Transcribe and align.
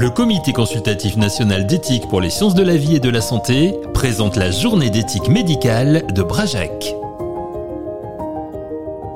Le 0.00 0.08
Comité 0.08 0.54
consultatif 0.54 1.18
national 1.18 1.66
d'éthique 1.66 2.08
pour 2.08 2.22
les 2.22 2.30
sciences 2.30 2.54
de 2.54 2.62
la 2.62 2.74
vie 2.74 2.96
et 2.96 3.00
de 3.00 3.10
la 3.10 3.20
santé 3.20 3.74
présente 3.92 4.36
la 4.36 4.50
journée 4.50 4.88
d'éthique 4.88 5.28
médicale 5.28 6.06
de 6.14 6.22
Brajac. 6.22 6.94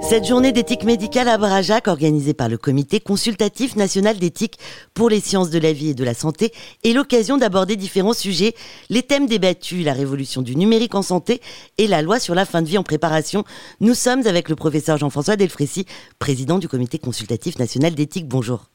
Cette 0.03 0.27
journée 0.27 0.53
d'éthique 0.53 0.85
médicale 0.85 1.31
à 1.31 1.39
Brajac, 1.39 1.89
organisée 1.89 2.35
par 2.35 2.51
le 2.51 2.59
Comité 2.59 3.01
consultatif 3.01 3.77
national 3.77 4.19
d'éthique 4.19 4.59
pour 4.93 5.09
les 5.09 5.21
sciences 5.21 5.49
de 5.49 5.59
la 5.59 5.73
vie 5.73 5.89
et 5.89 5.95
de 5.95 6.05
la 6.05 6.13
santé, 6.13 6.53
est 6.85 6.93
l'occasion 6.93 7.39
d'aborder 7.39 7.77
différents 7.77 8.13
sujets, 8.13 8.55
les 8.91 9.03
thèmes 9.03 9.27
débattus, 9.27 9.87
la 9.87 9.95
révolution 9.95 10.43
du 10.43 10.55
numérique 10.55 10.95
en 10.95 11.01
santé 11.01 11.41
et 11.79 11.87
la 11.87 12.03
loi 12.03 12.21
sur 12.21 12.35
la 12.35 12.45
fin 12.45 12.61
de 12.61 12.69
vie 12.69 12.77
en 12.77 12.83
préparation. 12.83 13.45
Nous 13.81 13.95
sommes 13.95 14.27
avec 14.27 14.51
le 14.51 14.55
professeur 14.55 14.99
Jean-François 14.99 15.37
Delfrécy, 15.37 15.87
président 16.19 16.59
du 16.59 16.69
Comité 16.69 16.99
consultatif 16.99 17.59
national 17.59 17.95
d'éthique. 17.95 18.29
Bonjour. 18.29 18.74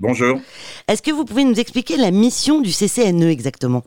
Bonjour. 0.00 0.40
Est-ce 0.88 1.02
que 1.02 1.10
vous 1.10 1.24
pouvez 1.24 1.44
nous 1.44 1.60
expliquer 1.60 1.96
la 1.96 2.10
mission 2.10 2.60
du 2.60 2.70
CCNE 2.70 3.28
exactement? 3.28 3.84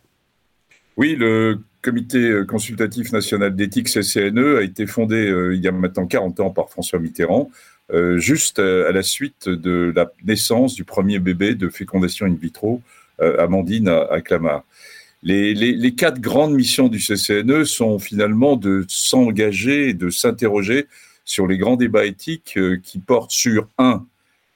Oui, 0.96 1.16
le 1.16 1.60
Comité 1.84 2.44
consultatif 2.48 3.12
national 3.12 3.58
d'éthique 3.58 3.90
CCNE 3.90 4.56
a 4.58 4.62
été 4.62 4.88
fondé 4.88 5.28
euh, 5.28 5.54
il 5.54 5.62
y 5.62 5.68
a 5.68 5.74
maintenant 5.74 6.08
40 6.08 6.40
ans 6.40 6.50
par 6.50 6.70
François 6.70 6.98
Mitterrand, 6.98 7.52
euh, 7.92 8.18
juste 8.20 8.60
à 8.60 8.94
la 8.94 9.04
suite 9.04 9.50
de 9.50 9.92
la 9.94 10.10
naissance 10.24 10.76
du 10.76 10.86
premier 10.86 11.20
bébé 11.20 11.56
de 11.56 11.68
fécondation 11.68 12.26
in 12.26 12.36
vitro, 12.42 12.82
euh, 13.22 13.44
Amandine 13.44 13.90
à, 13.90 14.22
Clamart. 14.22 14.64
Les, 15.24 15.54
les, 15.54 15.94
quatre 15.94 16.22
grandes 16.22 16.54
missions 16.54 16.88
du 16.88 17.00
CCNE 17.00 17.66
sont 17.66 18.00
finalement 18.00 18.56
de 18.56 18.86
s'engager 18.88 19.90
et 19.90 19.94
de 19.94 20.10
s'interroger 20.10 20.88
sur 21.26 21.48
les 21.48 21.58
grands 21.58 21.76
débats 21.76 22.06
éthiques 22.06 22.58
qui 22.82 23.00
portent 23.00 23.32
sur, 23.32 23.68
un, 23.78 24.06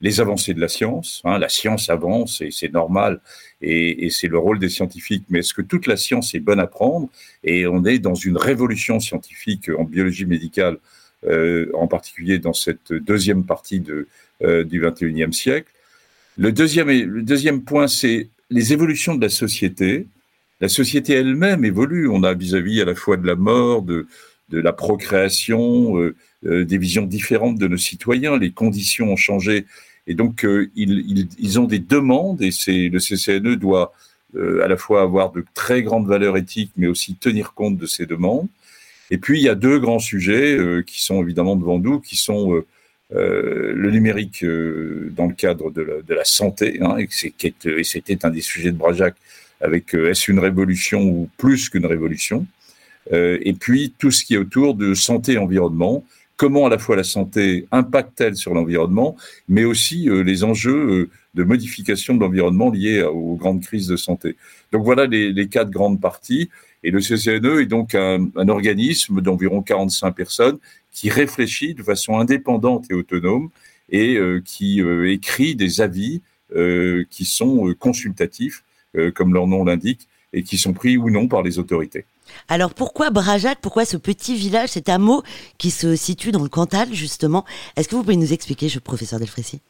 les 0.02 0.20
avancées 0.20 0.54
de 0.54 0.60
la 0.60 0.68
science. 0.68 1.22
Hein, 1.26 1.40
la 1.40 1.50
science 1.50 1.90
avance 1.90 2.42
et 2.42 2.52
c'est 2.52 2.72
normal 2.72 3.20
et, 3.62 4.10
c'est 4.12 4.28
le 4.28 4.38
rôle 4.38 4.60
des 4.60 4.70
scientifiques. 4.70 5.26
Mais 5.30 5.40
est-ce 5.40 5.54
que 5.54 5.62
toute 5.62 5.88
la 5.88 5.98
science 5.98 6.36
est 6.36 6.40
bonne 6.40 6.60
à 6.60 6.68
prendre 6.68 7.10
Et 7.44 7.68
on 7.68 7.84
est 7.86 8.00
dans 8.00 8.16
une 8.16 8.38
révolution 8.38 9.00
scientifique 9.00 9.70
en 9.78 9.84
biologie 9.84 10.26
médicale, 10.26 10.78
euh, 11.26 11.72
en 11.74 11.88
particulier 11.88 12.40
dans 12.40 12.54
cette 12.54 12.94
deuxième 12.94 13.44
partie 13.44 13.84
euh, 14.44 14.64
du 14.64 14.82
21e 14.82 15.32
siècle? 15.32 15.72
Le 16.38 16.52
deuxième 16.52 17.64
point, 17.64 17.88
c'est 17.88 18.30
les 18.52 18.74
évolutions 18.74 19.16
de 19.16 19.22
la 19.22 19.30
société. 19.30 20.06
La 20.62 20.70
société 20.70 21.14
elle-même 21.14 21.66
évolue. 21.66 22.08
On 22.08 22.24
a 22.24 22.36
vis-à-vis 22.36 22.80
-à, 22.82 22.86
la 22.86 22.94
fois 22.94 23.18
de 23.18 23.26
la 23.26 23.36
mort, 23.36 23.82
de, 23.82 24.06
de 24.50 24.60
la 24.60 24.74
procréation, 24.74 25.98
euh, 26.00 26.16
euh, 26.46 26.66
des 26.66 26.78
visions 26.78 27.04
différentes 27.04 27.58
de 27.58 27.68
nos 27.68 27.78
citoyens. 27.78 28.38
Les 28.38 28.52
conditions 28.52 29.12
ont 29.12 29.18
changé 29.18 29.66
et 30.08 30.14
donc, 30.16 30.46
euh, 30.46 30.72
ils, 30.76 31.28
ils, 31.38 31.60
ont 31.60 31.66
des 31.66 31.80
demandes 31.80 32.42
et 32.42 32.52
le 32.90 33.00
CCNE 33.00 33.58
doit 33.58 33.94
euh, 34.36 34.64
à 34.64 34.68
la 34.68 34.78
fois 34.78 35.02
avoir 35.02 35.32
de 35.32 35.44
très 35.54 35.84
grandes 35.84 36.08
valeurs 36.08 36.38
éthiques, 36.38 36.72
mais 36.78 36.88
aussi 36.88 37.16
tenir 37.16 37.54
compte 37.54 37.78
de 37.78 37.86
ces 37.86 38.06
demandes. 38.06 38.48
Et 39.12 39.18
puis, 39.18 39.40
il 39.40 39.44
y 39.44 39.50
a 39.50 39.56
deux 39.56 39.80
grands 39.80 40.00
sujets 40.00 40.58
euh, 40.58 40.82
qui 40.82 41.04
sont 41.04 41.22
évidemment 41.22 41.58
devant 41.58 41.78
nous, 41.78 42.00
qui 42.00 42.16
sont 42.16 42.64
le 43.10 43.90
numérique 43.90 44.44
dans 44.44 45.28
le 45.28 45.34
cadre 45.34 45.72
de 45.72 45.82
la, 45.82 46.02
de 46.02 46.14
la 46.14 46.26
santé, 46.26 46.80
hein, 46.82 46.98
et 46.98 47.08
c'était 47.10 48.26
un 48.26 48.30
des 48.30 48.42
sujets 48.42 48.72
de 48.72 48.78
Brajac, 48.78 49.16
avec 49.62 49.94
est-ce 49.94 50.30
une 50.30 50.40
révolution 50.40 51.04
ou 51.04 51.30
plus 51.38 51.70
qu'une 51.70 51.86
révolution 51.86 52.46
et 53.12 53.54
puis 53.54 53.94
tout 53.98 54.12
ce 54.12 54.24
qui 54.24 54.34
est 54.34 54.38
autour 54.38 54.74
de 54.74 54.94
santé 54.94 55.34
et 55.34 55.38
environnement, 55.38 56.04
comment 56.38 56.68
à 56.68 56.70
la 56.70 56.78
fois 56.78 56.96
la 56.96 57.04
santé 57.04 57.68
impacte-t-elle 57.72 58.36
sur 58.36 58.54
l'environnement, 58.54 59.18
mais 59.50 59.66
aussi 59.66 60.08
euh, 60.08 60.22
les 60.22 60.44
enjeux 60.44 60.90
euh, 60.90 61.10
de 61.34 61.44
modification 61.44 62.16
de 62.16 62.22
l'environnement 62.22 62.70
liés 62.70 63.02
aux 63.04 63.36
grandes 63.36 63.62
crises 63.62 63.88
de 63.88 63.98
santé. 63.98 64.36
Donc 64.72 64.86
voilà 64.86 65.08
les, 65.08 65.48
quatre 65.50 65.72
grandes 65.72 66.00
parties. 66.00 66.50
Et 66.84 66.92
le 66.92 67.00
CCNE 67.00 67.62
est 67.62 67.66
donc 67.66 67.96
un, 67.96 68.30
organisme 68.48 69.22
d'environ 69.22 69.62
45 69.62 70.12
personnes 70.12 70.58
qui 70.92 71.10
réfléchit 71.10 71.74
de 71.74 71.84
façon 71.84 72.18
indépendante 72.18 72.86
et 72.90 72.94
autonome 72.94 73.50
et 73.90 74.16
euh, 74.16 74.42
qui 74.46 74.82
écrit 75.06 75.56
des 75.56 75.82
avis 75.82 76.22
qui 77.10 77.26
sont 77.26 77.76
consultatifs, 77.78 78.64
comme 79.16 79.34
leur 79.34 79.48
nom 79.48 79.66
l'indique, 79.66 80.08
et 80.32 80.44
qui 80.44 80.58
sont 80.58 80.72
pris 80.72 80.96
ou 80.96 81.10
non 81.10 81.28
par 81.28 81.44
les 81.44 81.60
autorités. 81.60 82.06
Alors 82.48 82.74
pourquoi 82.74 83.10
Brajac? 83.10 83.60
Pourquoi 83.62 83.86
ce 83.86 83.98
petit 83.98 84.36
village, 84.36 84.70
cet 84.70 84.90
hameau 84.90 85.24
qui 85.58 85.72
se 85.72 85.96
situe 85.96 86.32
dans 86.32 86.44
le 86.44 86.50
Cantal 86.50 86.94
justement? 86.94 87.46
Est-ce 87.76 87.88
que 87.88 87.96
vous 87.96 88.04
pouvez 88.04 88.16
nous 88.16 88.34
expliquer, 88.34 88.70
je, 88.70 88.80
professeur 88.80 89.20
Delfrécy? 89.20 89.62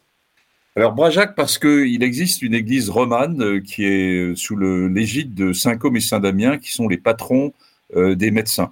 Alors 0.75 0.93
Brajac, 0.93 1.35
parce 1.35 1.57
qu'il 1.57 2.03
existe 2.03 2.41
une 2.41 2.53
église 2.53 2.89
romane 2.89 3.41
euh, 3.41 3.59
qui 3.59 3.85
est 3.85 4.35
sous 4.35 4.57
l'égide 4.57 5.33
de 5.33 5.51
Saint-Côme 5.51 5.95
et 5.97 6.01
Saint-Damien, 6.01 6.57
qui 6.57 6.71
sont 6.71 6.87
les 6.87 6.97
patrons 6.97 7.53
euh, 7.95 8.15
des 8.15 8.31
médecins. 8.31 8.71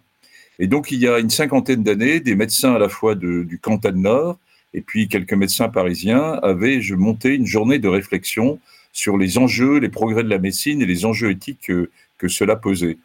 Et 0.60 0.68
donc 0.68 0.92
il 0.92 1.00
y 1.00 1.08
a 1.08 1.20
une 1.20 1.30
cinquantaine 1.30 1.84
d'années, 1.84 2.20
des 2.20 2.36
médecins 2.36 2.76
à 2.76 2.80
la 2.80 2.90
fois 2.90 3.16
du 3.16 3.60
Cantal 3.62 3.96
Nord 3.96 4.38
et 4.76 4.82
puis 4.82 5.08
quelques 5.08 5.34
médecins 5.34 5.70
parisiens 5.70 6.34
avaient 6.44 6.82
monté 6.98 7.34
une 7.34 7.46
journée 7.46 7.80
de 7.80 7.88
réflexion 7.88 8.60
sur 8.92 9.18
les 9.18 9.38
enjeux, 9.38 9.80
les 9.80 9.88
progrès 9.88 10.22
de 10.22 10.30
la 10.30 10.38
médecine 10.38 10.82
et 10.82 10.86
les 10.86 11.06
enjeux 11.06 11.32
éthiques 11.32 11.62
que, 11.68 11.90
que 12.18 12.28
cela 12.28 12.58
posait. 12.58 12.98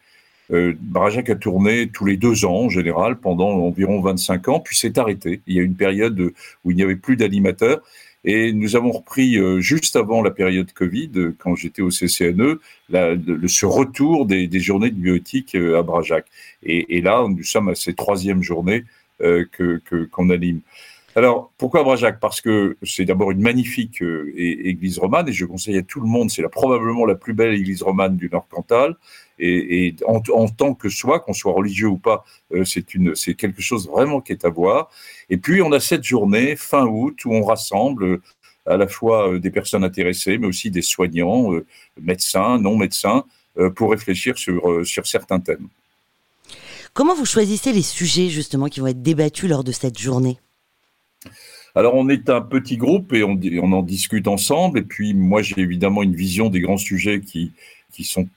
Euh, 0.53 0.75
a 0.94 1.34
tourné 1.37 1.88
tous 1.88 2.05
les 2.05 2.16
deux 2.16 2.44
ans 2.44 2.65
en 2.65 2.69
général 2.69 3.16
pendant 3.16 3.50
environ 3.50 4.00
25 4.00 4.49
ans, 4.49 4.61
puis 4.61 4.77
s'est 4.77 4.99
arrêté. 4.99 5.41
Il 5.47 5.55
y 5.55 5.61
a 5.61 5.62
une 5.62 5.77
période 5.77 6.33
où 6.65 6.71
il 6.71 6.77
n'y 6.77 6.83
avait 6.83 6.97
plus 6.97 7.16
d'animateurs. 7.16 7.81
Et 8.25 8.53
nous 8.53 8.77
avons 8.77 8.91
repris 8.91 9.38
euh, 9.38 9.61
juste 9.61 9.97
avant 9.97 10.22
la 10.22 10.31
période 10.31 10.71
Covid, 10.72 11.11
quand 11.38 11.55
j'étais 11.55 11.81
au 11.81 11.88
CCNE, 11.88 12.59
la, 12.91 13.15
ce 13.47 13.66
retour 13.66 14.27
des, 14.27 14.47
des, 14.47 14.61
journées 14.61 14.91
de 14.91 14.97
bioéthique 14.97 15.55
euh, 15.55 15.78
à 15.78 15.83
Brajac. 15.83 16.27
Et, 16.62 17.00
là, 17.00 17.27
nous 17.27 17.44
sommes 17.44 17.71
à 17.71 17.75
ces 17.75 17.94
troisième 17.94 18.43
journées 18.43 18.84
euh, 19.22 19.47
que 19.50 19.81
qu'on 20.11 20.28
anime. 20.28 20.61
Alors, 21.20 21.53
pourquoi 21.58 21.82
Brajac? 21.82 22.19
Parce 22.19 22.41
que 22.41 22.78
c'est 22.82 23.04
d'abord 23.04 23.31
une 23.31 23.42
magnifique 23.42 24.00
euh, 24.00 24.32
église 24.34 24.98
romane, 24.98 25.28
et 25.28 25.34
je 25.34 25.44
conseille 25.44 25.76
à 25.76 25.82
tout 25.82 26.00
le 26.00 26.06
monde, 26.06 26.31
c'est 26.31 26.42
probablement 26.48 27.04
la 27.04 27.14
plus 27.14 27.34
belle 27.34 27.53
église 27.53 27.82
romane 27.82 28.16
du 28.16 28.31
Nord 28.31 28.48
Cantal, 28.48 28.97
et, 29.38 29.94
en, 30.06 30.48
tant 30.48 30.72
que 30.72 30.88
soi, 30.88 31.20
qu'on 31.20 31.34
soit 31.34 31.53
religieux 31.53 31.88
ou 31.88 31.98
pas, 31.98 32.25
euh, 32.54 32.64
c'est 32.64 33.34
quelque 33.34 33.60
chose 33.60 33.86
vraiment 33.86 34.22
qui 34.22 34.32
est 34.32 34.47
à 34.47 34.48
voir. 34.48 34.88
Et 35.28 35.36
puis, 35.36 35.60
on 35.60 35.72
a 35.72 35.78
cette 35.78 36.04
journée, 36.04 36.56
fin 36.56 36.86
août, 36.86 37.22
où 37.26 37.34
on 37.34 37.44
rassemble 37.44 38.04
euh, 38.04 38.22
à 38.64 38.78
la 38.78 38.88
fois 38.88 39.38
des 39.38 39.50
personnes 39.50 39.84
intéressées, 39.84 40.38
mais 40.38 40.47
aussi 40.47 40.70
des 40.70 40.81
soignants, 40.81 41.50
médecins, 42.00 42.58
non 42.58 42.78
médecins, 42.78 43.25
pour 43.76 43.91
réfléchir 43.91 44.38
sur 44.38 45.06
certains 45.06 45.41
thèmes. 45.41 45.69
Comment 46.94 47.14
vous 47.14 47.26
choisissez 47.26 47.72
les 47.75 47.82
sujets, 47.82 48.28
justement, 48.31 48.69
qui 48.69 48.81
vont 48.81 48.87
être 48.87 49.02
débattus 49.02 49.50
lors 49.50 49.64
de 49.64 49.72
cette 49.72 49.98
journée? 49.98 50.38
Alors 51.75 51.94
on 51.94 52.08
est 52.08 52.31
un 52.31 52.41
petit 52.41 52.76
groupe 52.76 53.12
et 53.12 53.22
on, 53.22 53.72
en 53.72 53.82
discute 53.82 54.28
ensemble. 54.28 54.81
Et 54.81 54.82
puis 54.82 55.14
moi 55.14 55.42
j'ai 55.42 55.60
évidemment 55.60 56.03
une 56.03 56.14
vision 56.14 56.48
des 56.48 56.60
grands 56.60 56.78
sujets 56.78 57.20
qui, 57.20 57.53
qui 57.92 58.04
sont 58.04 58.28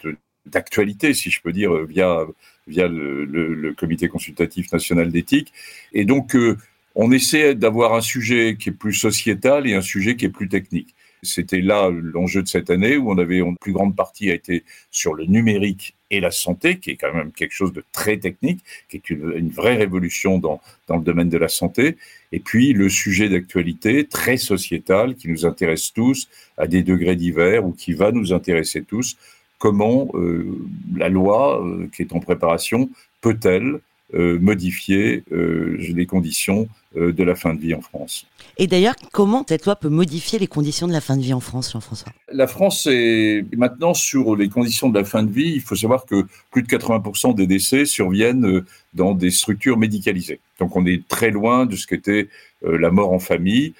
d'actualité, 0.46 1.14
si 1.14 1.32
je 1.32 1.42
peux 1.42 1.54
dire, 1.54 1.74
via, 1.86 2.26
via 2.68 2.88
le, 2.88 3.74
Comité 3.78 4.08
consultatif 4.08 4.72
national 4.72 5.12
d'éthique. 5.12 5.52
Et 5.94 6.06
donc 6.06 6.36
euh, 6.36 6.58
on 6.96 7.12
essaie 7.12 7.56
d'avoir 7.56 7.94
un 7.96 8.02
sujet 8.02 8.56
qui 8.56 8.70
est 8.70 8.74
plus 8.74 8.94
sociétal 8.94 9.68
et 9.68 9.74
un 9.74 9.82
sujet 9.82 10.16
qui 10.16 10.26
est 10.26 10.30
plus 10.30 10.50
technique. 10.50 10.94
C'était 11.24 11.62
là 11.62 11.90
l'enjeu 11.90 12.44
de 12.44 12.48
cette 12.48 12.70
année 12.70 12.98
où 12.98 13.10
on 13.10 13.18
avait 13.18 13.38
une 13.38 13.58
plus 13.58 13.72
grande 13.72 13.96
partie 13.96 14.30
a 14.30 14.34
été 14.34 14.64
sur 14.92 15.14
le 15.14 15.26
numérique 15.26 15.96
et 16.14 16.20
la 16.20 16.32
santé, 16.32 16.78
qui 16.78 16.92
est 16.92 16.96
quand 16.96 17.14
même 17.14 17.32
quelque 17.32 17.54
chose 17.54 17.74
de 17.74 17.84
très 17.92 18.18
technique, 18.18 18.60
qui 18.90 18.98
est 18.98 19.10
une, 19.10 19.50
vraie 19.50 19.76
révolution 19.76 20.38
dans, 20.38 20.62
dans, 20.88 20.98
le 20.98 21.04
domaine 21.04 21.30
de 21.30 21.38
la 21.38 21.48
santé. 21.48 21.98
Et 22.32 22.40
puis 22.40 22.74
le 22.74 22.88
sujet 22.90 23.30
d'actualité 23.30 24.06
très 24.06 24.38
sociétal 24.38 25.16
qui 25.16 25.28
nous 25.28 25.46
intéresse 25.46 25.92
tous 25.92 26.30
à 26.58 26.68
des 26.68 26.84
degrés 26.84 27.16
divers 27.16 27.66
ou 27.66 27.72
qui 27.72 27.94
va 27.94 28.12
nous 28.12 28.32
intéresser 28.32 28.84
tous. 28.84 29.18
Comment 29.58 30.10
euh, 30.14 30.58
la 30.96 31.10
loi 31.10 31.66
euh, 31.66 31.88
qui 31.96 32.04
est 32.04 32.14
en 32.14 32.20
préparation 32.20 32.90
peut-elle 33.22 33.80
modifier 34.14 35.24
euh, 35.32 35.78
les 35.80 36.06
conditions 36.06 36.68
euh, 36.96 37.12
de 37.12 37.24
la 37.24 37.36
fin 37.36 37.54
de 37.54 37.60
vie 37.60 37.74
en 37.74 37.82
France. 37.82 38.28
Et 38.58 38.68
d'ailleurs, 38.68 38.96
comment 39.12 39.44
cette 39.48 39.66
loi 39.66 39.76
peut 39.76 39.90
modifier 39.90 40.38
les 40.38 40.48
conditions 40.48 40.88
de 40.88 40.94
la 40.94 41.02
fin 41.02 41.18
de 41.18 41.22
vie 41.22 41.34
en 41.34 41.40
France, 41.40 41.72
Jean-François? 41.72 42.12
La 42.32 42.46
France 42.46 42.88
est 42.90 43.46
maintenant 43.56 43.94
sur 43.94 44.36
les 44.36 44.50
conditions 44.50 44.90
de 44.90 45.00
la 45.00 45.06
fin 45.06 45.24
de 45.24 45.32
vie. 45.32 45.54
Il 45.56 45.62
faut 45.62 45.76
savoir 45.76 46.06
que 46.06 46.26
plus 46.52 46.62
de 46.62 46.68
80% 46.68 47.34
des 47.34 47.48
décès 47.48 47.86
surviennent 47.86 48.64
dans 48.94 49.16
des 49.16 49.32
structures 49.32 49.78
médicalisées. 49.78 50.40
Donc 50.60 50.76
on 50.76 50.86
est 50.86 51.08
très 51.08 51.32
loin 51.32 51.66
de 51.66 51.76
ce 51.76 51.88
qu'était 51.88 52.30
la 52.62 52.92
mort 52.92 53.12
en 53.12 53.20
famille. 53.20 53.74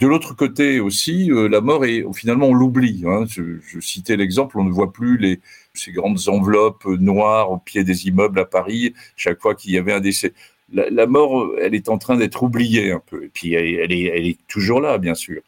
De 0.00 0.06
l'autre 0.06 0.34
côté 0.34 0.80
aussi, 0.80 1.30
euh, 1.30 1.46
la 1.46 1.60
mort 1.60 1.84
est 1.84 2.04
finalement 2.14 2.46
on 2.46 2.54
l'oublie. 2.54 3.02
Hein. 3.06 3.26
Je, 3.28 3.80
citais 3.80 4.16
l'exemple, 4.16 4.58
on 4.58 4.64
ne 4.64 4.72
voit 4.72 4.92
plus 4.92 5.38
ces 5.74 5.92
grandes 5.92 6.28
enveloppes 6.28 6.86
noires 6.86 7.52
au 7.52 7.58
pied 7.58 7.84
des 7.84 8.08
immeubles 8.08 8.40
à 8.40 8.46
Paris 8.46 8.94
chaque 9.14 9.40
fois 9.42 9.54
qu'il 9.54 9.72
y 9.72 9.78
avait 9.78 9.92
un 9.92 10.00
décès. 10.00 10.32
La, 10.72 11.06
mort, 11.06 11.50
elle 11.60 11.74
est 11.74 11.88
en 11.88 11.98
train 11.98 12.16
d'être 12.16 12.42
oubliée 12.42 12.92
un 12.92 13.02
peu. 13.04 13.24
Et 13.24 13.28
puis 13.28 13.54
elle, 13.54 13.92
est, 13.92 14.38
toujours 14.48 14.80
là, 14.80 14.96
bien 14.98 15.14
sûr. 15.14 15.42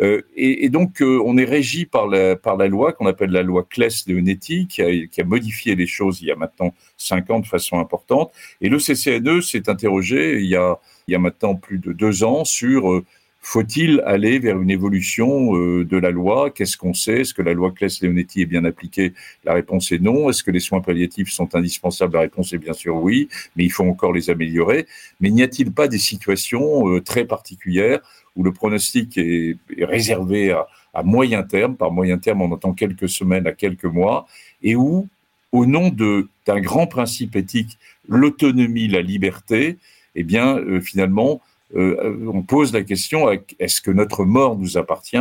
Euh, 0.00 0.22
et, 0.34 0.68
donc, 0.70 1.00
euh, 1.00 1.22
on 1.24 1.36
est 1.36 1.44
régi 1.44 1.86
par 1.86 2.08
la, 2.08 2.66
loi 2.66 2.92
qu'on 2.92 3.06
appelle 3.06 3.30
la 3.30 3.42
loi 3.42 3.64
Claes-Leonetti, 3.68 4.66
qui 4.66 4.82
a, 4.82 5.06
qui 5.06 5.20
a 5.20 5.24
modifié 5.24 5.76
les 5.76 5.86
choses 5.86 6.20
il 6.20 6.28
y 6.28 6.32
a 6.32 6.36
maintenant 6.36 6.74
cinq 6.96 7.30
ans 7.30 7.38
de 7.38 7.46
façon 7.46 7.78
importante. 7.78 8.32
Et 8.60 8.68
le 8.68 8.78
CCNE 8.78 9.40
s'est 9.40 9.68
interrogé 9.68 10.40
il 10.40 10.46
y, 10.46 10.56
a, 10.56 10.80
il 11.06 11.12
y 11.12 11.14
a 11.14 11.20
maintenant 11.20 11.54
plus 11.54 11.78
de 11.78 11.92
deux 11.92 12.24
ans 12.24 12.44
sur 12.44 12.90
euh, 12.90 13.04
faut-il 13.46 14.02
aller 14.06 14.38
vers 14.38 14.60
une 14.60 14.70
évolution 14.70 15.52
de 15.52 15.96
la 15.98 16.10
loi? 16.10 16.50
Qu'est-ce 16.50 16.78
qu'on 16.78 16.94
sait? 16.94 17.20
Est-ce 17.20 17.34
que 17.34 17.42
la 17.42 17.52
loi 17.52 17.72
Claes-Leonetti 17.72 18.40
est 18.40 18.46
bien 18.46 18.64
appliquée? 18.64 19.12
La 19.44 19.52
réponse 19.52 19.92
est 19.92 19.98
non. 19.98 20.30
Est-ce 20.30 20.42
que 20.42 20.50
les 20.50 20.60
soins 20.60 20.80
palliatifs 20.80 21.30
sont 21.30 21.54
indispensables? 21.54 22.14
La 22.14 22.20
réponse 22.20 22.54
est 22.54 22.58
bien 22.58 22.72
sûr 22.72 22.96
oui, 22.96 23.28
mais 23.54 23.64
il 23.64 23.70
faut 23.70 23.84
encore 23.84 24.14
les 24.14 24.30
améliorer. 24.30 24.86
Mais 25.20 25.30
n'y 25.30 25.42
a-t-il 25.42 25.72
pas 25.72 25.88
des 25.88 25.98
situations 25.98 26.98
très 27.00 27.26
particulières 27.26 28.00
où 28.36 28.42
le 28.42 28.52
pronostic 28.52 29.18
est, 29.18 29.56
réservé 29.80 30.52
à, 30.94 31.02
moyen 31.02 31.42
terme, 31.42 31.76
par 31.76 31.90
moyen 31.90 32.18
terme 32.18 32.42
on 32.42 32.52
entend 32.52 32.72
quelques 32.72 33.08
semaines 33.08 33.46
à 33.46 33.52
quelques 33.52 33.84
mois, 33.84 34.26
et 34.62 34.74
où, 34.76 35.08
au 35.52 35.66
nom 35.66 35.90
d'un 35.90 36.60
grand 36.60 36.86
principe 36.86 37.36
éthique, 37.36 37.78
l'autonomie, 38.08 38.88
la 38.88 39.02
liberté, 39.02 39.78
eh 40.14 40.22
bien, 40.22 40.58
euh, 40.58 40.80
finalement, 40.80 41.34
euh, 41.34 41.38
on 41.74 42.42
pose 42.42 42.72
la 42.72 42.82
question 42.82 43.28
est-ce 43.58 43.80
que 43.80 43.90
notre 43.90 44.24
mort 44.24 44.56
nous 44.56 44.78
appartient 44.78 45.16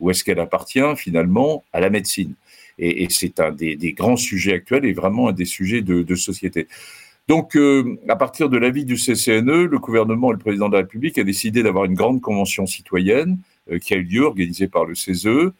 ou 0.00 0.10
est-ce 0.10 0.24
qu'elle 0.24 0.40
appartient 0.40 0.96
finalement 0.96 1.64
à 1.72 1.80
la 1.80 1.90
médecine? 1.90 2.34
Et, 2.80 3.08
c'est 3.10 3.40
un 3.40 3.52
des, 3.52 3.92
grands 3.92 4.16
sujets 4.16 4.54
actuels 4.54 4.86
et 4.86 4.94
vraiment 4.94 5.28
un 5.28 5.32
des 5.32 5.44
sujets 5.44 5.82
de, 5.82 6.14
société. 6.14 6.66
Donc, 7.28 7.54
euh, 7.54 7.98
à 8.08 8.16
partir 8.16 8.48
de 8.48 8.56
l'avis 8.56 8.84
du 8.84 8.96
CCNE, 8.96 9.66
le 9.66 9.78
gouvernement 9.78 10.30
et 10.30 10.32
le 10.32 10.38
président 10.38 10.68
de 10.68 10.74
la 10.74 10.80
République 10.80 11.18
a 11.18 11.22
décidé 11.22 11.62
d'avoir 11.62 11.84
une 11.84 11.94
grande 11.94 12.20
convention 12.22 12.66
citoyenne 12.66 13.38
euh, 13.70 13.78
qui 13.78 13.94
a 13.94 13.98
eu 13.98 14.02
lieu, 14.02 14.22
organisée 14.22 14.66
par 14.66 14.86
le 14.86 14.94
CESE, 14.94 15.26
euh, 15.26 15.52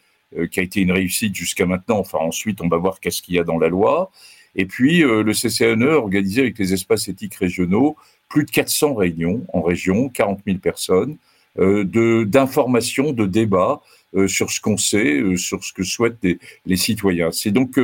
qui 0.51 0.61
a 0.61 0.63
été 0.63 0.81
une 0.81 0.93
réussite 0.93 1.35
jusqu'à 1.35 1.67
maintenant. 1.67 1.99
Enfin, 1.99 2.19
ensuite, 2.19 2.63
on 2.63 2.69
va 2.69 2.79
voir 2.79 3.01
qu'est-ce 3.01 3.21
qu'il 3.21 3.35
y 3.35 3.39
a 3.39 3.45
dans 3.45 3.59
la 3.59 3.69
loi. 3.69 4.11
Et 4.57 4.65
puis, 4.65 5.03
le 5.03 5.33
CCNE 5.33 5.91
a 5.91 5.99
organisé 5.99 6.41
avec 6.41 6.59
les 6.59 6.73
espaces 6.73 7.07
éthiques 7.07 7.37
régionaux 7.37 7.97
plus 8.31 8.45
de 8.45 8.51
400 8.51 8.95
réunions 8.95 9.45
en 9.53 9.61
région, 9.61 10.09
40 10.09 10.41
000 10.47 10.59
personnes, 10.59 11.17
d'informations, 11.57 13.13
de, 13.13 13.27
débats 13.27 13.83
sur 14.27 14.51
ce 14.51 14.61
qu'on 14.61 14.79
sait, 14.79 15.23
sur 15.37 15.63
ce 15.63 15.73
que 15.75 15.83
souhaitent 15.83 16.17
les, 16.23 16.39
les 16.65 16.77
citoyens. 16.77 17.31
C'est 17.33 17.51
donc 17.51 17.79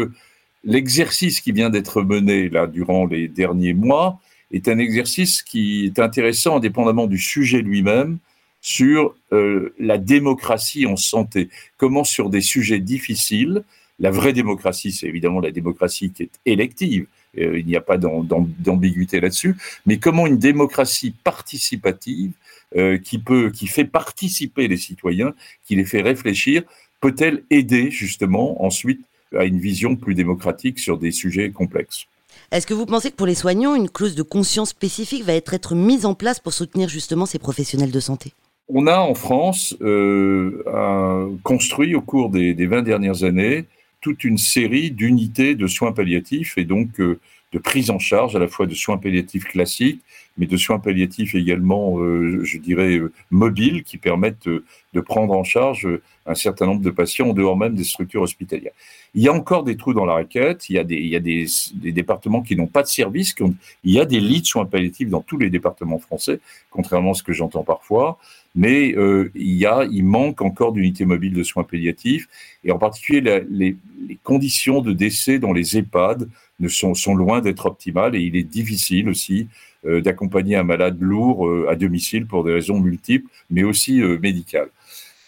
l'exercice 0.64 1.40
qui 1.40 1.52
vient 1.52 1.68
d'être 1.68 2.02
mené 2.02 2.48
là 2.48 2.66
durant 2.66 3.06
les 3.06 3.28
derniers 3.28 3.74
mois 3.74 4.20
est 4.52 4.68
un 4.68 4.78
exercice 4.78 5.42
qui 5.42 5.86
est 5.86 5.98
intéressant 5.98 6.56
indépendamment 6.56 7.06
du 7.06 7.18
sujet 7.18 7.62
lui-même 7.62 8.18
sur 8.60 9.14
euh, 9.32 9.74
la 9.78 9.98
démocratie 9.98 10.86
en 10.86 10.96
santé. 10.96 11.48
Comment 11.76 12.04
sur 12.04 12.30
des 12.30 12.40
sujets 12.40 12.80
difficiles, 12.80 13.62
la 13.98 14.10
vraie 14.10 14.32
démocratie, 14.32 14.92
c'est 14.92 15.06
évidemment 15.06 15.40
la 15.40 15.52
démocratie 15.52 16.10
qui 16.10 16.24
est 16.24 16.30
élective, 16.44 17.02
euh, 17.02 17.06
il 17.34 17.66
n'y 17.66 17.76
a 17.76 17.80
pas 17.80 17.98
d'ambiguïté 17.98 19.20
là-dessus, 19.20 19.56
mais 19.84 19.98
comment 19.98 20.26
une 20.26 20.38
démocratie 20.38 21.14
participative 21.24 22.32
euh, 22.76 22.98
qui 22.98 23.18
peut, 23.18 23.50
qui 23.50 23.68
fait 23.68 23.84
participer 23.84 24.68
les 24.68 24.76
citoyens, 24.76 25.34
qui 25.64 25.76
les 25.76 25.84
fait 25.84 26.02
réfléchir, 26.02 26.62
peut-elle 27.00 27.44
aider 27.50 27.90
justement 27.90 28.64
ensuite 28.64 29.00
à 29.36 29.44
une 29.44 29.60
vision 29.60 29.96
plus 29.96 30.14
démocratique 30.14 30.78
sur 30.78 30.98
des 30.98 31.12
sujets 31.12 31.50
complexes? 31.50 32.06
Est-ce 32.50 32.66
que 32.66 32.74
vous 32.74 32.86
pensez 32.86 33.10
que 33.10 33.16
pour 33.16 33.26
les 33.26 33.34
soignants, 33.34 33.74
une 33.74 33.88
clause 33.88 34.14
de 34.14 34.22
conscience 34.22 34.70
spécifique 34.70 35.24
va 35.24 35.34
être, 35.34 35.54
être 35.54 35.74
mise 35.74 36.06
en 36.06 36.14
place 36.14 36.40
pour 36.40 36.52
soutenir 36.52 36.88
justement 36.88 37.24
ces 37.24 37.38
professionnels 37.38 37.90
de 37.90 38.00
santé? 38.00 38.32
On 38.68 38.88
a 38.88 38.98
en 38.98 39.14
France 39.14 39.76
euh, 39.80 41.30
construit 41.44 41.94
au 41.94 42.00
cours 42.00 42.30
des, 42.30 42.52
des, 42.52 42.66
20 42.66 42.82
dernières 42.82 43.22
années 43.22 43.64
toute 44.06 44.22
une 44.22 44.38
série 44.38 44.92
d'unités 44.92 45.56
de 45.56 45.66
soins 45.66 45.90
palliatifs 45.90 46.56
et 46.58 46.64
donc 46.64 47.00
euh, 47.00 47.18
de 47.50 47.58
prise 47.58 47.90
en 47.90 47.98
charge 47.98 48.36
à 48.36 48.38
la 48.38 48.46
fois 48.46 48.66
de 48.66 48.74
soins 48.74 48.98
palliatifs 48.98 49.46
classiques, 49.46 50.00
mais 50.38 50.46
de 50.46 50.56
soins 50.56 50.78
palliatifs 50.78 51.34
également, 51.34 51.98
euh, 51.98 52.44
je 52.44 52.58
dirais, 52.58 52.98
euh, 52.98 53.12
mobiles, 53.32 53.82
qui 53.82 53.98
permettent 53.98 54.48
de 54.48 55.00
prendre 55.00 55.32
en 55.32 55.42
charge 55.42 55.88
un 56.24 56.36
certain 56.36 56.66
nombre 56.66 56.82
de 56.82 56.90
patients 56.90 57.30
en 57.30 57.32
dehors 57.32 57.56
même 57.56 57.74
des 57.74 57.82
structures 57.82 58.22
hospitalières. 58.22 58.74
Il 59.16 59.24
y 59.24 59.28
a 59.28 59.32
encore 59.32 59.64
des 59.64 59.76
trous 59.76 59.92
dans 59.92 60.04
la 60.04 60.14
raquette, 60.14 60.70
il 60.70 60.76
y 60.76 60.78
a 60.78 60.84
des, 60.84 60.98
il 60.98 61.08
y 61.08 61.16
a 61.16 61.20
des, 61.20 61.46
départements 61.90 62.42
qui 62.42 62.54
n'ont 62.54 62.68
pas 62.68 62.84
de 62.84 62.88
service, 62.88 63.34
il 63.82 63.92
y 63.92 63.98
a 63.98 64.04
des 64.04 64.20
lits 64.20 64.42
de 64.42 64.46
soins 64.46 64.66
palliatifs 64.66 65.08
dans 65.08 65.22
tous 65.22 65.36
les 65.36 65.50
départements 65.50 65.98
français, 65.98 66.38
contrairement 66.70 67.10
à 67.10 67.14
ce 67.14 67.24
que 67.24 67.32
j'entends 67.32 67.64
parfois, 67.64 68.18
mais 68.54 68.94
il, 69.34 69.56
y 69.56 69.66
a, 69.66 69.84
il 69.90 70.04
manque 70.04 70.42
encore 70.42 70.72
d'unités 70.72 71.04
mobiles 71.04 71.34
de 71.34 71.42
soins 71.42 71.64
palliatifs, 71.64 72.28
et 72.64 72.70
en 72.70 72.78
particulier 72.78 73.42
les, 73.50 73.76
les, 74.16 74.18
conditions 74.22 74.80
de 74.80 74.92
décès 74.92 75.38
dans 75.38 75.52
les 75.52 75.76
EHPAD 75.76 76.28
ne 76.60 76.68
sont, 76.68 77.14
loin 77.14 77.40
d'être 77.40 77.66
optimales, 77.66 78.16
et 78.16 78.20
il 78.20 78.36
est 78.36 78.42
difficile 78.42 79.08
aussi 79.08 79.48
euh, 79.84 80.00
d'accompagner 80.00 80.56
un 80.56 80.62
malade 80.62 80.96
lourd 81.00 81.46
euh, 81.46 81.68
à 81.70 81.76
domicile 81.76 82.26
pour 82.26 82.44
des 82.44 82.52
raisons 82.52 82.80
multiples, 82.80 83.28
mais 83.50 83.62
aussi 83.62 84.00
euh, 84.00 84.18
médicales. 84.18 84.68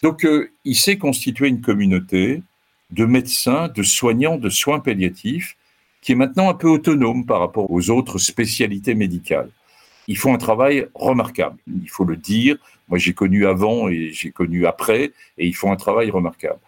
Donc, 0.01 0.25
il 0.63 0.75
s'est 0.75 0.97
constitué 0.97 1.49
une 1.49 1.59
communauté 1.59 2.41
de 2.91 3.05
médecins, 3.05 3.67
de 3.67 3.83
soignants, 3.83 4.37
de 4.37 4.49
soins 4.49 4.79
palliatifs, 4.79 5.57
qui 6.01 6.13
est 6.13 6.15
maintenant 6.15 6.49
un 6.49 6.53
peu 6.53 6.69
autonome 6.69 7.25
par 7.25 7.39
rapport 7.39 7.69
aux 7.69 7.89
autres 7.89 8.17
spécialités 8.17 8.95
médicales. 8.95 9.49
Ils 10.07 10.17
font 10.17 10.33
un 10.33 10.37
travail 10.37 10.87
remarquable, 10.95 11.57
il 11.67 11.89
faut 11.89 12.05
le 12.05 12.15
dire. 12.15 12.57
Moi, 12.87 12.97
j'ai 12.97 13.13
connu 13.13 13.45
avant 13.45 13.89
et 13.89 14.11
j'ai 14.13 14.31
connu 14.31 14.65
après, 14.65 15.11
et 15.37 15.45
ils 15.45 15.53
font 15.53 15.71
un 15.71 15.75
travail 15.75 16.09
remarquable. 16.09 16.59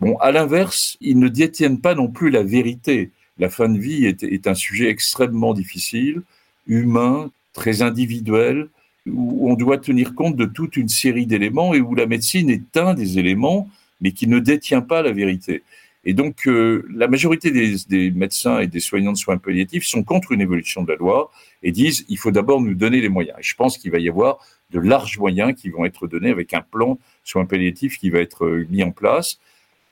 Bon, 0.00 0.16
à 0.16 0.32
l'inverse, 0.32 0.96
ils 1.00 1.18
ne 1.18 1.28
détiennent 1.28 1.80
pas 1.80 1.94
non 1.94 2.08
plus 2.08 2.30
la 2.30 2.42
vérité. 2.42 3.10
La 3.38 3.50
fin 3.50 3.68
de 3.68 3.78
vie 3.78 4.06
est, 4.06 4.46
un 4.46 4.54
sujet 4.54 4.88
extrêmement 4.88 5.52
difficile 5.54 6.22
humain, 6.66 7.30
très 7.52 7.82
individuel, 7.82 8.68
où 9.06 9.50
on 9.50 9.54
doit 9.54 9.78
tenir 9.78 10.14
compte 10.14 10.36
de 10.36 10.44
toute 10.46 10.76
une 10.76 10.88
série 10.88 11.26
d'éléments 11.26 11.74
et 11.74 11.80
où 11.80 11.94
la 11.94 12.06
médecine 12.06 12.48
est 12.48 12.76
un 12.76 12.94
des 12.94 13.18
éléments, 13.18 13.68
mais 14.00 14.12
qui 14.12 14.26
ne 14.26 14.38
détient 14.38 14.82
pas 14.82 15.02
la 15.02 15.12
vérité. 15.12 15.62
Et 16.04 16.14
donc, 16.14 16.46
euh, 16.46 16.86
la 16.94 17.08
majorité 17.08 17.50
des, 17.50 18.10
médecins 18.12 18.60
et 18.60 18.66
des 18.66 18.80
soignants 18.80 19.12
de 19.12 19.18
soins 19.18 19.36
palliatifs 19.36 19.84
sont 19.84 20.02
contre 20.02 20.32
une 20.32 20.40
évolution 20.40 20.82
de 20.82 20.92
la 20.92 20.96
loi 20.96 21.30
et 21.62 21.72
disent 21.72 22.06
il 22.08 22.16
faut 22.16 22.30
d'abord 22.30 22.62
nous 22.62 22.74
donner 22.74 23.02
les 23.02 23.10
moyens. 23.10 23.36
Et 23.38 23.42
je 23.42 23.54
pense 23.54 23.76
qu'il 23.76 23.90
va 23.90 23.98
y 23.98 24.08
avoir 24.08 24.38
de 24.70 24.80
larges 24.80 25.18
moyens 25.18 25.54
qui 25.54 25.68
vont 25.68 25.84
être 25.84 26.06
donnés 26.06 26.30
avec 26.30 26.54
un 26.54 26.62
plan 26.62 26.98
soins 27.22 27.44
palliatifs 27.44 27.98
qui 27.98 28.08
va 28.08 28.20
être 28.20 28.46
euh, 28.46 28.66
mis 28.70 28.82
en 28.82 28.92
place. 28.92 29.38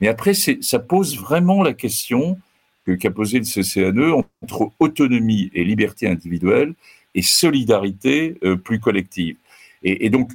Mais 0.01 0.07
après, 0.07 0.33
ça 0.33 0.79
pose 0.79 1.17
vraiment 1.17 1.63
la 1.63 1.73
question 1.73 2.37
qu'a 2.95 3.11
posé 3.11 3.39
le 3.39 3.45
CCNE 3.45 4.13
entre 4.41 4.71
autonomie 4.79 5.51
et 5.53 5.63
liberté 5.63 6.07
individuelle 6.07 6.73
et 7.15 7.21
solidarité 7.21 8.37
euh, 8.43 8.55
plus 8.55 8.79
collective. 8.79 9.35
Et, 9.83 10.09
donc, 10.09 10.31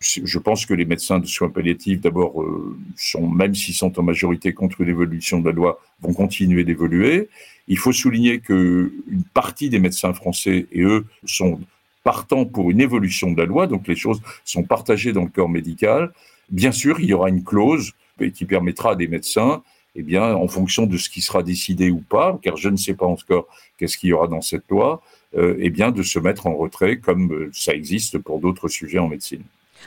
je 0.00 0.38
pense 0.38 0.66
que 0.66 0.74
les 0.74 0.84
médecins 0.84 1.20
de 1.20 1.26
soins 1.26 1.48
palliatifs, 1.48 2.00
d'abord, 2.00 2.42
euh, 2.42 2.76
sont, 2.96 3.28
même 3.28 3.54
s'ils 3.54 3.74
sont 3.74 3.96
en 4.00 4.02
majorité 4.02 4.52
contre 4.52 4.82
l'évolution 4.82 5.38
de 5.38 5.46
la 5.46 5.52
loi, 5.52 5.80
vont 6.00 6.12
continuer 6.12 6.64
d'évoluer. 6.64 7.28
Il 7.68 7.78
faut 7.78 7.92
souligner 7.92 8.40
que 8.40 8.92
une 9.08 9.22
partie 9.22 9.70
des 9.70 9.78
médecins 9.78 10.12
français 10.12 10.66
et 10.72 10.80
eux 10.82 11.06
sont 11.24 11.60
partants 12.02 12.46
pour 12.46 12.72
une 12.72 12.80
évolution 12.80 13.30
de 13.30 13.38
la 13.38 13.46
loi, 13.46 13.68
donc 13.68 13.86
les 13.86 13.94
choses 13.94 14.20
sont 14.44 14.64
partagées 14.64 15.12
dans 15.12 15.22
le 15.22 15.28
corps 15.28 15.48
médical. 15.48 16.12
Bien 16.50 16.72
sûr, 16.72 16.98
il 16.98 17.06
y 17.06 17.12
aura 17.12 17.28
une 17.28 17.44
clause 17.44 17.92
qui 18.28 18.44
permettra 18.44 18.92
à 18.92 18.94
des 18.96 19.08
médecins 19.08 19.62
eh 19.96 20.02
bien, 20.02 20.34
en 20.34 20.48
fonction 20.48 20.86
de 20.86 20.96
ce 20.96 21.08
qui 21.08 21.20
sera 21.20 21.42
décidé 21.42 21.90
ou 21.90 21.98
pas, 22.00 22.38
car 22.42 22.56
je 22.56 22.68
ne 22.68 22.76
sais 22.76 22.94
pas 22.94 23.06
encore 23.06 23.46
qu'est-ce 23.76 23.96
qu'il 23.96 24.10
y 24.10 24.12
aura 24.12 24.28
dans 24.28 24.40
cette 24.40 24.68
loi, 24.68 25.02
euh, 25.36 25.56
eh 25.58 25.70
bien, 25.70 25.90
de 25.90 26.02
se 26.02 26.18
mettre 26.18 26.46
en 26.46 26.56
retrait 26.56 26.98
comme 26.98 27.32
euh, 27.32 27.50
ça 27.52 27.72
existe 27.74 28.18
pour 28.18 28.40
d'autres 28.40 28.68
sujets 28.68 28.98
en 28.98 29.08
médecine. 29.08 29.42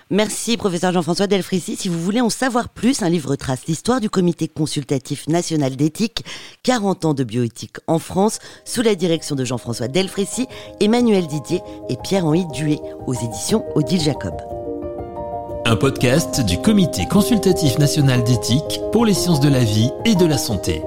Merci, 0.09 0.57
professeur 0.57 0.91
Jean-François 0.91 1.27
Delfrissi. 1.27 1.75
Si 1.75 1.87
vous 1.87 1.99
voulez 1.99 2.19
en 2.19 2.29
savoir 2.29 2.69
plus, 2.69 3.03
un 3.03 3.09
livre 3.09 3.35
trace 3.35 3.67
l'histoire 3.67 4.01
du 4.01 4.09
Comité 4.09 4.47
consultatif 4.47 5.27
national 5.27 5.75
d'éthique, 5.75 6.25
40 6.63 7.05
ans 7.05 7.13
de 7.13 7.23
bioéthique 7.23 7.77
en 7.85 7.99
France, 7.99 8.39
sous 8.65 8.81
la 8.81 8.95
direction 8.95 9.35
de 9.35 9.45
Jean-François 9.45 9.87
Delfrissi, 9.87 10.47
Emmanuel 10.79 11.27
Didier 11.27 11.61
et 11.89 11.97
Pierre-Henri 12.03 12.45
Duet, 12.53 12.79
aux 13.05 13.13
éditions 13.13 13.63
Odile 13.75 14.01
Jacob. 14.01 14.62
Un 15.73 15.75
podcast 15.75 16.45
du 16.45 16.61
Comité 16.61 17.07
consultatif 17.07 17.79
national 17.79 18.23
d'éthique 18.23 18.79
pour 18.91 19.07
les 19.07 19.15
sciences 19.15 19.39
de 19.39 19.49
la 19.49 19.63
vie 19.63 19.89
et 20.05 20.13
de 20.13 20.27
la 20.27 20.37
santé. 20.37 20.83